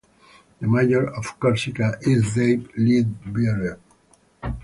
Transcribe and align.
The 0.59 0.67
mayor 0.67 1.09
of 1.13 1.39
Corsica 1.39 1.99
is 2.01 2.33
Dave 2.33 2.69
Leadbetter. 2.75 3.77